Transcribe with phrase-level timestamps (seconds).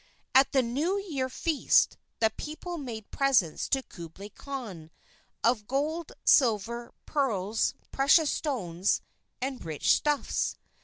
[0.33, 4.89] At the New Year Feast, the people made presents to Kublai Khan
[5.43, 9.03] of gold, silver, pearls, precious stones,
[9.41, 10.55] and rich stuffs.